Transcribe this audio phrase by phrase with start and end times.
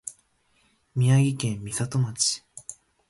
[0.95, 2.43] 宮城県美里町